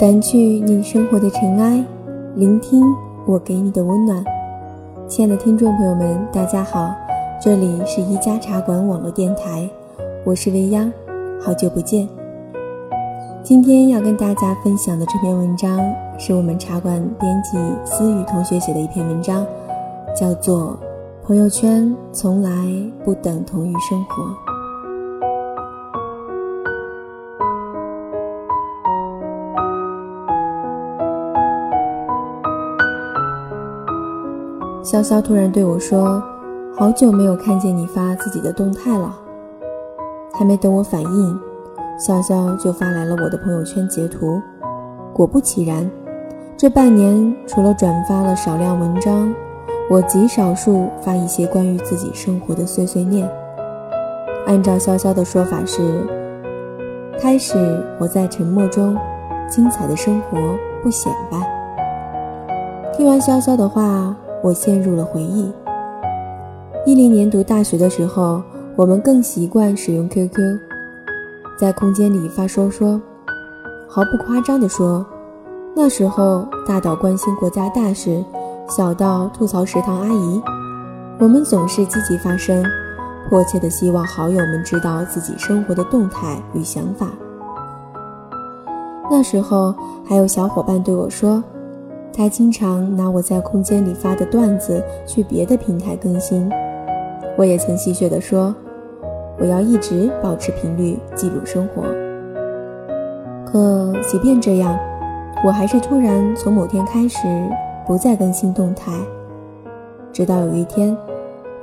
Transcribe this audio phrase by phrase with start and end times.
[0.00, 1.84] 掸去你生活的尘埃，
[2.34, 2.82] 聆听
[3.26, 4.24] 我给你的温暖。
[5.06, 6.90] 亲爱的听众朋友们，大家好，
[7.38, 9.68] 这里是一家茶馆网络电台，
[10.24, 10.90] 我是未央，
[11.38, 12.08] 好久不见。
[13.42, 15.78] 今天要跟大家分享的这篇文章，
[16.16, 19.46] 是我们茶馆编辑思雨同学写的一篇文章，
[20.16, 20.78] 叫做
[21.26, 22.50] 《朋友圈从来
[23.04, 24.22] 不等同于生活》。
[34.90, 36.20] 潇潇突然对我说
[36.76, 39.16] ：“好久没有看见你发自己的动态了。”
[40.34, 41.40] 还没等我反应，
[41.96, 44.42] 潇潇就发来了我的朋友圈截图。
[45.12, 45.88] 果不其然，
[46.56, 49.32] 这半年除了转发了少量文章，
[49.88, 53.30] 我极少数发一些关于自己生活的碎碎念。
[54.44, 56.04] 按照潇潇的说法是：
[57.16, 57.56] 开始
[58.00, 58.98] 我在沉默中，
[59.48, 60.36] 精彩的生活
[60.82, 61.38] 不显摆。
[62.92, 64.16] 听完潇潇的话。
[64.42, 65.52] 我陷入了回忆。
[66.86, 68.42] 一零年读大学的时候，
[68.74, 70.58] 我们更习惯使用 QQ，
[71.58, 73.00] 在空间里发说说。
[73.86, 75.04] 毫不夸张地说，
[75.74, 78.24] 那时候大到关心国家大事，
[78.68, 80.42] 小到吐槽食堂阿姨，
[81.18, 82.64] 我们总是积极发声，
[83.28, 87.08] 迫切地希望好友们知道自己生活的动态与想法。
[89.10, 89.74] 那时候
[90.08, 91.42] 还有小伙伴对我说。
[92.12, 96.50] 他经常拿我在空间里发的段子去别的平台更新，
[97.36, 98.54] 我也曾戏谑地说
[99.38, 101.82] ：“我要一直保持频率，记录生活。”
[103.46, 104.78] 可即便这样，
[105.44, 107.18] 我还是突然从某天开始
[107.86, 108.92] 不再更新动态，
[110.12, 110.96] 直到有一天，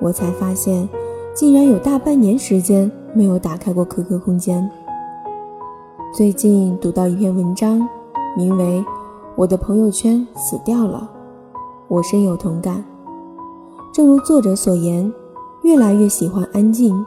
[0.00, 0.88] 我才发现，
[1.34, 4.68] 竟然有大半年时间没有打开过 QQ 空间。
[6.14, 7.86] 最近读到一篇文章，
[8.36, 8.82] 名为。
[9.36, 11.06] 我的朋友圈死掉了，
[11.88, 12.82] 我深有同感。
[13.92, 15.12] 正如作者所言，
[15.62, 17.04] 越来越喜欢安静，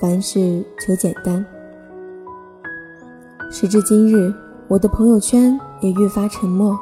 [0.00, 1.46] 凡事求简单。
[3.52, 4.34] 时至今日，
[4.66, 6.76] 我的朋友圈也愈发沉默，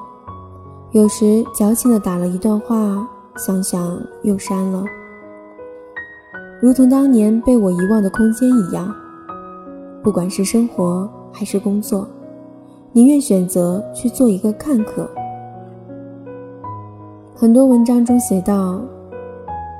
[0.93, 3.07] 有时矫情的打了一段话，
[3.37, 4.83] 想想又删了，
[6.63, 8.91] 如同当年被我遗忘的空间一样。
[10.03, 12.09] 不管是生活还是工作。
[12.93, 15.09] 宁愿选择去做一个看客。
[17.35, 18.81] 很多文章中写道：“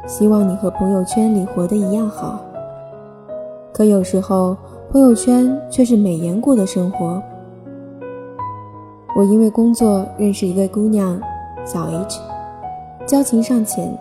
[0.07, 2.41] 希望你和朋友圈里活得一样好。”
[3.73, 4.57] 可有时候，
[4.91, 7.21] 朋友圈却是美颜过的生活。
[9.17, 11.21] 我因为工作认识一个姑娘，
[11.65, 12.21] 小 H，
[13.07, 13.97] 交情尚浅。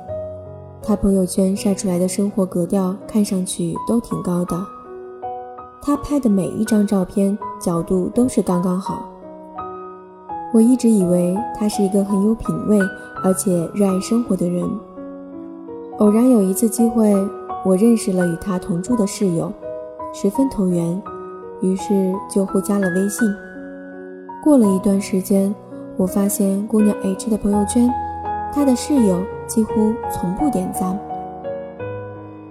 [0.82, 4.60] 她朋友圈晒出来的生活格调看上去都挺高的。
[5.82, 9.10] 她拍的每一张照片角度都是刚刚好。
[10.54, 12.80] 我一直以为他是一个很有品味
[13.24, 14.64] 而且热爱生活的人。
[16.00, 17.14] 偶然有一次机会，
[17.66, 19.52] 我认识了与他同住的室友，
[20.14, 21.02] 十分投缘，
[21.62, 23.28] 于是就互加了微信。
[24.44, 25.54] 过了一段时间，
[25.98, 27.90] 我发现姑娘 H 的朋友圈，
[28.54, 30.98] 她的室友几乎从不点赞。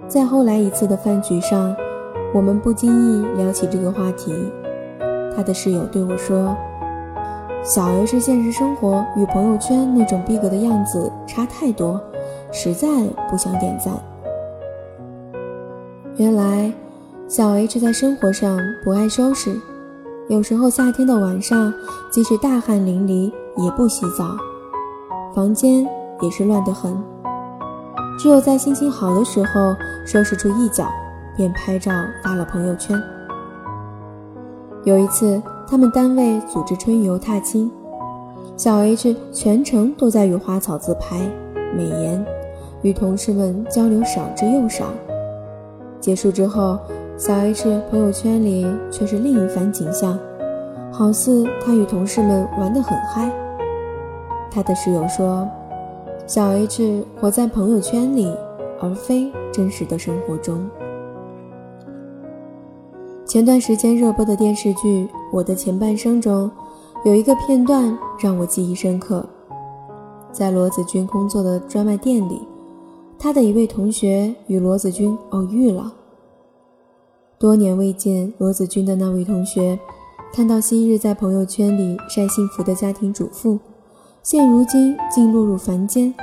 [0.07, 1.75] 在后来一次的饭局上。
[2.33, 4.33] 我们不经意聊起这个话题，
[5.37, 6.57] 他的室友对我说
[7.63, 12.01] ：“小 H 现实生活与朋友圈那种逼格的样子差太多，
[12.51, 12.87] 实在
[13.29, 13.93] 不想点赞。”
[16.17, 16.73] 原来，
[17.27, 19.55] 小 H 在生活上不爱收拾，
[20.27, 21.71] 有时候夏天的晚上，
[22.11, 23.31] 即使大汗淋漓
[23.63, 24.35] 也不洗澡，
[25.35, 25.87] 房间
[26.19, 26.97] 也是乱得很，
[28.17, 30.83] 只有在心情好的时候收拾出一角。
[31.35, 31.91] 便拍照
[32.23, 32.99] 发了朋友圈。
[34.87, 37.69] 有一次，他们单位组织春游踏青，
[38.55, 41.19] 小 H 全程都在与花草自拍
[41.75, 42.25] 美颜，
[42.83, 44.85] 与同事们交流少之又少。
[45.99, 46.79] 结束之后，
[47.17, 50.17] 小 H 朋友圈里却是另一番景象，
[50.89, 53.29] 好似他与同事们玩得很嗨。
[54.49, 55.45] 他的室友说
[56.25, 58.33] ：“小 H 活在朋友圈里，
[58.79, 60.65] 而非真实的生活中。”
[63.27, 65.03] 前段时间热播的电视剧
[65.33, 66.49] 《我的前半生》中，
[67.03, 69.27] 有一个片段让我记忆深刻。
[70.31, 72.41] 在罗子君工作的专卖店里，
[73.19, 75.91] 他的一位同学与罗子君偶遇了。
[77.37, 79.77] 多年未见罗子君的那位同学，
[80.31, 83.59] 看到昔日在朋友圈里晒幸福的家庭主妇，
[84.23, 86.13] 现如今竟落入凡间，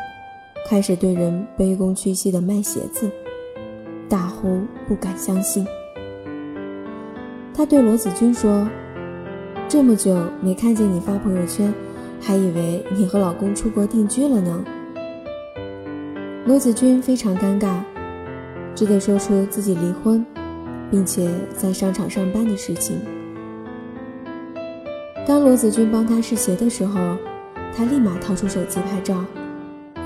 [0.67, 3.11] 开始对人卑躬屈膝的卖鞋子，
[4.09, 5.67] 大呼不敢相信。
[7.57, 8.69] 他对罗子君说
[9.69, 11.73] ：“这么久没看见你发朋友圈，
[12.21, 14.65] 还以为你和老公出国定居了呢。
[16.45, 17.77] 罗子君非常尴尬，
[18.75, 20.27] 只得说出自己离婚，
[20.91, 23.01] 并且在商场上班的事情。
[25.25, 27.17] 当罗子君帮他试鞋的时候，
[27.77, 29.25] 他立马掏出手机拍照，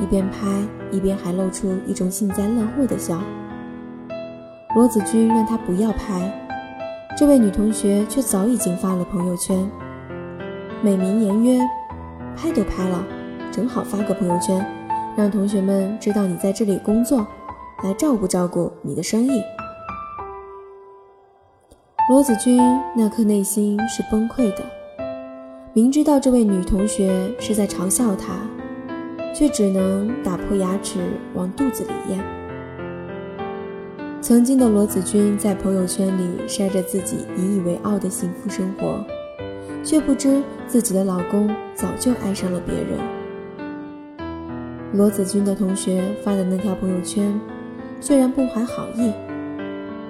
[0.03, 0.47] 一边拍
[0.93, 3.19] 一边还露出一种幸灾乐祸的笑。
[4.77, 6.48] 罗子君让他不要拍，
[7.19, 9.69] 这位女同学却早已经发了朋友圈，
[10.81, 11.69] 美名言曰
[12.39, 13.05] ：“拍都拍了，
[13.51, 14.65] 正好发个朋友圈。”
[15.19, 17.27] 让同学们知道你在这里工作，
[17.83, 19.43] 来照顾照顾你的生意。
[22.09, 22.61] 罗子君
[22.95, 24.63] 那颗内心是崩溃的，
[25.73, 28.35] 明知道这位女同学是在嘲笑他，
[29.35, 31.01] 却只能打破牙齿
[31.35, 32.48] 往肚子里咽。
[34.29, 39.03] 曾经的罗子君在朋友圈里晒着自己引以为傲的幸福生活，
[39.83, 42.99] 却不知自己的老公早就爱上了别人。
[44.93, 47.41] 罗子君的同学发的那条朋友圈，
[48.03, 49.11] 虽然不怀好意，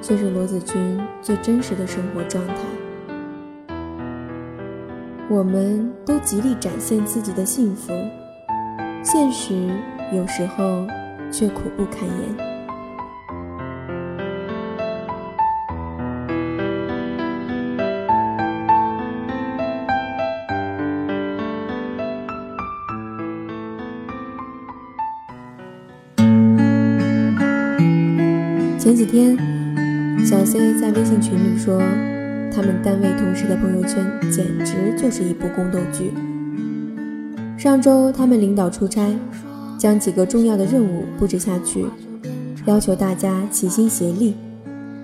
[0.02, 2.54] 却是罗子君最真实的生活状态。
[5.30, 7.92] 我们都极力展现自己的幸福，
[9.04, 9.54] 现实
[10.12, 10.84] 有时候
[11.30, 12.47] 却苦不堪言。
[28.88, 29.36] 前几天，
[30.24, 31.78] 小 C 在微信群里说，
[32.50, 36.10] 他们单位同事的朋友圈简直就是一部宫斗剧。
[37.58, 39.14] 上周他们领导出差，
[39.76, 41.84] 将几个重要的任务布置下去，
[42.64, 44.34] 要求大家齐心协力，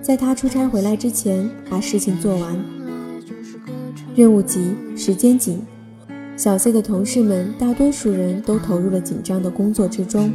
[0.01, 2.59] 在他出差回来之前把事情做完。
[4.15, 5.61] 任务急，时间紧，
[6.35, 10.33] 小 C 的同事们大多数人都投入了紧张的工作之中。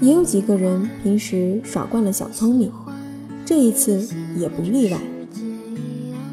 [0.00, 2.70] 也有几个人平时耍惯了小聪明，
[3.44, 4.06] 这一次
[4.36, 5.00] 也不例外。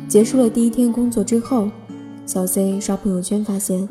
[0.08, 1.70] 结束了第一天工作之后，
[2.26, 3.88] 小 C 刷朋友圈发现，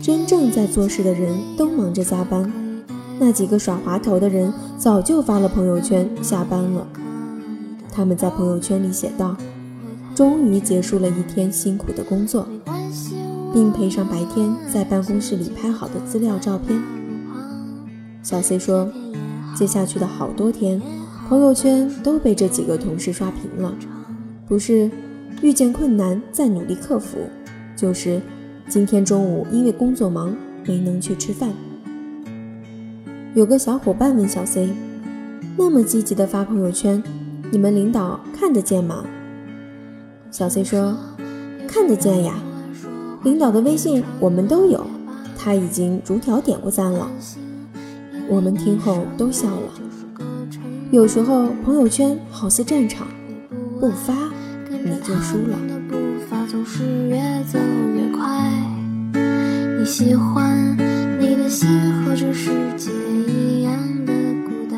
[0.00, 2.52] 真正在做事的人都忙着加班，
[3.18, 6.86] 那几个耍滑头的人早就发了朋友圈下班了。
[7.90, 9.36] 他们在朋友圈里写道
[10.14, 12.46] ：“终于结束了一天辛苦的工作，
[13.54, 16.80] 并配上白天在办公室里拍好的资料照片。”
[18.28, 18.86] 小 C 说
[19.56, 20.78] ：“接下去的好多天，
[21.30, 23.74] 朋友圈都被这几个同事刷屏了。
[24.46, 24.90] 不是
[25.40, 27.16] 遇见困难再努力克服，
[27.74, 28.20] 就是
[28.68, 30.36] 今天中午因为工作忙
[30.66, 31.48] 没能去吃饭。”
[33.32, 34.68] 有个小伙伴问小 C：“
[35.56, 37.02] 那么积极的发朋友圈，
[37.50, 39.06] 你们领导看得见吗？”
[40.30, 40.94] 小 C 说
[41.66, 42.34] ：“看得见呀，
[43.24, 44.86] 领导的微信我们都有，
[45.34, 47.10] 他已经逐条点过赞了。”
[48.28, 49.72] 我们听后都笑了。
[50.90, 53.06] 有时候朋友圈好似战场，
[53.80, 54.14] 不发
[54.70, 55.58] 你就输了。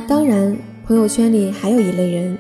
[0.07, 2.39] 当然，朋友圈里还有一类人，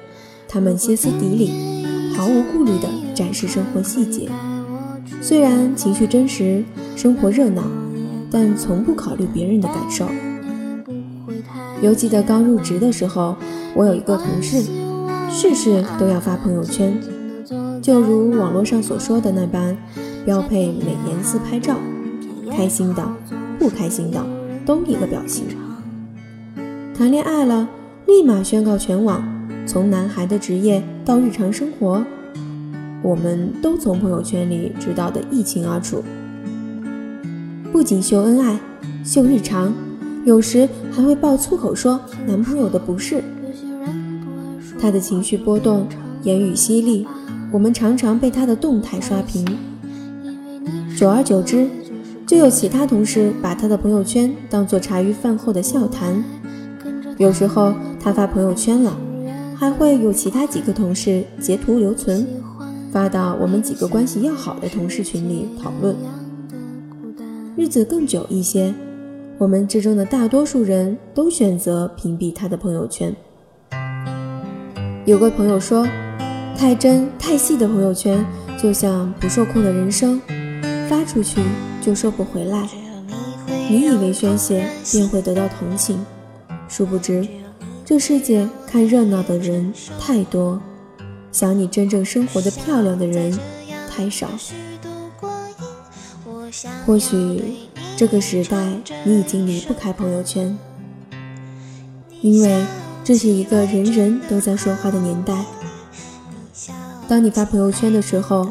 [0.49, 1.85] 他们歇斯底里，
[2.17, 4.29] 毫无顾虑地展示生活细节。
[5.21, 6.64] 虽然情绪真实，
[6.97, 7.62] 生活热闹，
[8.31, 10.07] 但从不考虑别人的感受。
[11.83, 13.35] 犹记得刚入职的时候，
[13.75, 14.63] 我有一个同事，
[15.31, 16.95] 事事都要发朋友圈，
[17.81, 19.75] 就如网络上所说的那般，
[20.27, 21.77] 标配美颜自拍照，
[22.51, 23.03] 开心的、
[23.59, 24.23] 不开心的
[24.67, 25.47] 都一个表情。
[26.95, 27.67] 谈恋爱了，
[28.07, 29.23] 立马宣告全网，
[29.67, 32.05] 从男孩的职业到日常生活，
[33.03, 36.05] 我们都从朋友圈里知道的一清二楚。
[37.73, 38.61] 不仅秀恩爱，
[39.03, 39.73] 秀日常。
[40.25, 43.25] 有时还会爆粗口说男朋友的不是，
[44.79, 45.87] 他的情绪波动，
[46.23, 47.07] 言语犀利，
[47.50, 49.47] 我们常常被他的动态刷屏。
[50.97, 51.67] 久而久之，
[52.27, 56.23] 就有其他同事把他的朋友圈当做茶余饭后的笑谈。
[57.17, 58.95] 有时候他发朋友圈了，
[59.57, 62.27] 还会有其他几个同事截图留存，
[62.93, 65.97] 发到我们几个关系要好的同事群里讨论。
[67.57, 68.75] 日子更久一些。
[69.40, 73.11] 我们之中的大多数人都选择屏蔽他的朋友圈。
[75.06, 75.88] 有个朋友说
[76.54, 78.23] ：“太真太细的朋友圈，
[78.62, 80.20] 就像不受控的人生，
[80.90, 81.40] 发出去
[81.80, 82.68] 就收不回来。
[83.70, 86.04] 你以为宣泄便会得到同情，
[86.68, 87.26] 殊不知，
[87.82, 90.61] 这世界看热闹的人太多，
[91.32, 93.35] 想你真正生活的漂亮的人
[93.88, 94.28] 太少。”
[96.85, 97.42] 或许
[98.00, 98.66] 这个时代
[99.04, 100.57] 你已经离不开朋友圈，
[102.23, 102.64] 因为
[103.04, 105.45] 这是一个人人都在说话的年代。
[107.07, 108.49] 当你发朋友圈的时候，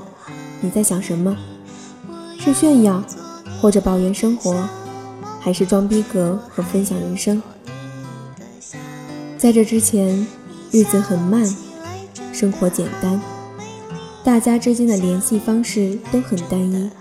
[0.62, 1.36] 你在想什么？
[2.38, 3.04] 是炫耀，
[3.60, 4.70] 或者抱怨生活，
[5.40, 7.42] 还是装逼格和分享人生？
[9.36, 10.28] 在这之前，
[10.70, 11.44] 日子很慢，
[12.32, 13.20] 生活简单，
[14.24, 16.92] 大家之间的联系方式都很单一。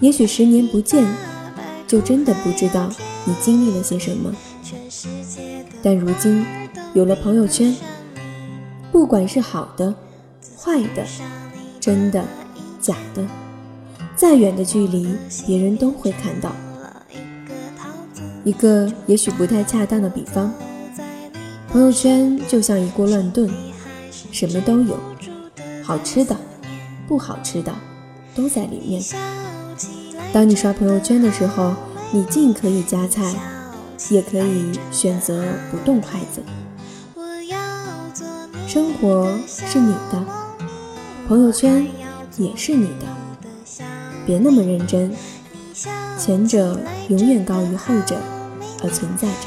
[0.00, 1.04] 也许十年不见，
[1.86, 2.90] 就真的不知道
[3.24, 4.34] 你经历了些什么。
[5.82, 6.44] 但如今
[6.94, 7.74] 有了朋友圈，
[8.90, 9.94] 不管是好的、
[10.58, 11.04] 坏的、
[11.80, 12.24] 真的、
[12.80, 13.26] 假的，
[14.16, 15.14] 再远的距离，
[15.46, 16.52] 别人都会看到。
[18.44, 20.52] 一个也许不太恰当的比方，
[21.68, 23.50] 朋友圈就像一锅乱炖，
[24.30, 24.98] 什么都有，
[25.82, 26.36] 好吃的、
[27.08, 27.74] 不好吃的
[28.34, 29.02] 都在里面。
[30.34, 31.72] 当你刷朋友圈的时候，
[32.10, 33.22] 你既可以夹菜，
[34.08, 36.42] 也可以选择不动筷子。
[38.66, 40.26] 生活是你的，
[41.28, 41.86] 朋友圈
[42.36, 43.06] 也是你的，
[44.26, 45.14] 别那么认真，
[46.18, 48.16] 前者永远高于后者
[48.82, 49.46] 而存在着。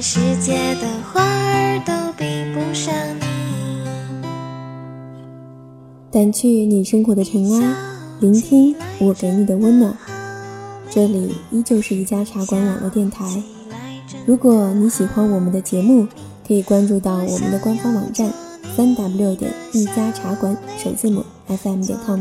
[0.00, 2.24] 世界的花儿都比
[2.54, 3.26] 不上你
[6.12, 7.74] 掸去你生活的尘埃，
[8.20, 9.96] 聆听我给你的温暖。
[10.88, 13.42] 这里依旧是一家茶馆网络电台。
[14.24, 16.06] 如果你喜欢我们的节目，
[16.46, 18.30] 可以关注到我们的官方网站
[18.76, 22.20] 三 w 点一家茶馆首字母 fm 点 com，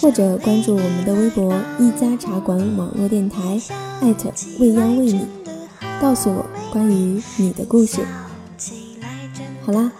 [0.00, 3.58] 或者关注我们的微博一家茶馆网络电台，
[4.02, 5.26] 艾特未央为你，
[6.00, 8.00] 告诉我关于你的故事。
[9.66, 9.92] 好啦，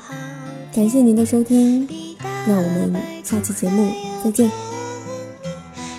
[0.75, 1.87] 感谢您的收听。
[2.47, 3.93] 那我们下期节目
[4.25, 4.51] 再见。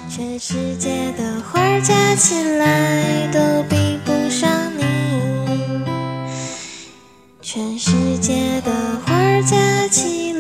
[0.10, 3.40] 全世界的花加起来都
[3.70, 4.84] 比不上你，
[7.42, 8.72] 全世界的
[9.06, 10.32] 花加起。